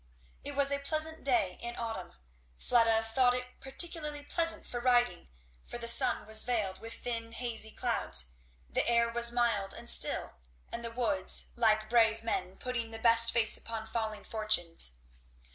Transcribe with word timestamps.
It 0.43 0.55
was 0.55 0.71
a 0.71 0.79
pleasant 0.79 1.23
day 1.23 1.59
in 1.61 1.75
autumn. 1.75 2.13
Fleda 2.57 3.03
thought 3.03 3.35
it 3.35 3.59
particularly 3.59 4.23
pleasant 4.23 4.65
for 4.65 4.79
riding, 4.81 5.29
for 5.63 5.77
the 5.77 5.87
sun 5.87 6.25
was 6.25 6.43
veiled 6.43 6.79
with 6.79 6.95
thin 6.95 7.33
hazy 7.33 7.69
clouds. 7.69 8.31
The 8.67 8.87
air 8.89 9.11
was 9.11 9.31
mild 9.31 9.73
and 9.75 9.87
still, 9.87 10.37
and 10.71 10.83
the 10.83 10.89
woods, 10.89 11.51
like 11.55 11.87
brave 11.87 12.23
men, 12.23 12.57
putting 12.57 12.89
the 12.89 12.97
best 12.97 13.31
face 13.31 13.57
upon 13.59 13.85
falling 13.85 14.23
fortunes. 14.23 14.93